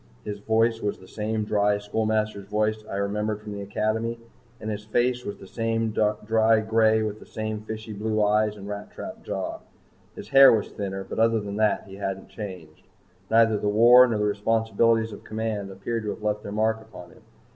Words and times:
His 0.23 0.39
voice 0.39 0.81
was 0.81 0.97
the 0.97 1.07
same 1.07 1.43
dry 1.43 1.77
schoolmaster's 1.77 2.47
voice 2.47 2.83
I 2.89 2.95
remembered 2.95 3.39
from 3.41 3.51
the 3.51 3.61
Academy. 3.61 4.17
And 4.59 4.71
his 4.71 4.83
face 4.83 5.23
was 5.23 5.37
the 5.37 5.45
same 5.45 5.91
dry 5.91 6.59
gray 6.61 7.03
with 7.03 7.19
the 7.19 7.25
same 7.27 7.61
fishy 7.61 7.93
blue 7.93 8.19
eyes 8.23 8.57
and 8.57 8.67
rat 8.67 8.89
trap 8.89 9.21
jaw. 9.23 9.59
His 10.15 10.29
hair 10.29 10.51
was 10.53 10.71
thinner, 10.71 11.03
but 11.03 11.19
other 11.19 11.39
than 11.39 11.57
that 11.57 11.83
he 11.85 11.97
hadn't 11.97 12.29
changed. 12.29 12.87
Neither 13.29 13.59
the 13.59 13.69
war 13.69 14.07
nor 14.07 14.17
the 14.17 14.25
responsibilities 14.25 15.11
of 15.11 15.23
command 15.23 15.69
appeared 15.69 16.01
to 16.05 16.09
have 16.09 16.23
left 16.23 16.41
their 16.41 16.51
mark 16.51 16.81
upon 16.81 17.11
him. 17.11 17.21